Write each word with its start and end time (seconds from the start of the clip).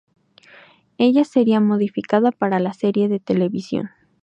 Ella 0.97 1.23
sería 1.25 1.59
modificada 1.59 2.31
para 2.31 2.59
la 2.59 2.73
serie 2.73 3.07
de 3.07 3.19
televisión. 3.19 3.91